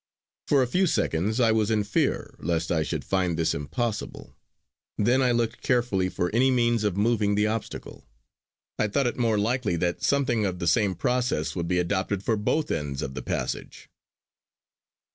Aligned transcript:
For 0.47 0.63
a 0.63 0.67
few 0.67 0.87
seconds 0.87 1.39
I 1.39 1.51
was 1.51 1.69
in 1.69 1.83
fear 1.83 2.33
lest 2.39 2.71
I 2.71 2.81
should 2.81 3.05
find 3.05 3.37
this 3.37 3.53
impossible; 3.53 4.35
then 4.97 5.21
I 5.21 5.31
looked 5.31 5.61
carefully 5.61 6.09
for 6.09 6.33
any 6.33 6.49
means 6.49 6.83
of 6.83 6.97
moving 6.97 7.35
the 7.35 7.45
obstacle. 7.45 8.07
I 8.79 8.87
thought 8.87 9.05
it 9.05 9.15
more 9.19 9.35
than 9.37 9.43
likely 9.43 9.75
that 9.75 10.01
something 10.01 10.43
of 10.43 10.57
the 10.57 10.65
same 10.65 10.95
process 10.95 11.55
would 11.55 11.67
be 11.67 11.77
adopted 11.77 12.23
for 12.23 12.35
both 12.35 12.71
ends 12.71 13.03
of 13.03 13.13
the 13.13 13.21
passage. 13.21 13.89